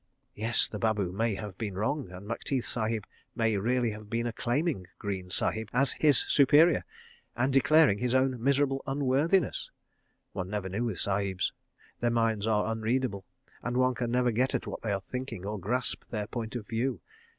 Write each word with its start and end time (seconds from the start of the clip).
Yes—the 0.33 0.79
babu 0.79 1.11
may 1.11 1.35
have 1.35 1.59
been 1.59 1.75
wrong, 1.75 2.09
and 2.11 2.27
Macteith 2.27 2.65
Sahib 2.65 3.05
may 3.35 3.55
really 3.57 3.91
have 3.91 4.09
been 4.09 4.25
acclaiming 4.25 4.87
Greene 4.97 5.29
Sahib 5.29 5.69
his 5.99 6.17
superior, 6.17 6.85
and 7.35 7.53
declaring 7.53 7.99
his 7.99 8.15
own 8.15 8.41
miserable 8.41 8.81
unworthiness.... 8.87 9.69
One 10.31 10.49
never 10.49 10.69
knew 10.69 10.85
with 10.85 10.97
Sahibs. 10.97 11.53
Their 11.99 12.09
minds 12.09 12.47
are 12.47 12.65
unreadable, 12.71 13.25
and 13.61 13.77
one 13.77 13.93
can 13.93 14.09
never 14.09 14.31
get 14.31 14.55
at 14.55 14.65
what 14.65 14.81
they 14.81 14.91
are 14.91 15.01
thinking, 15.01 15.45
or 15.45 15.59
grasp 15.59 16.05
their 16.09 16.25
point 16.25 16.55
of 16.55 16.67
view. 16.67 16.99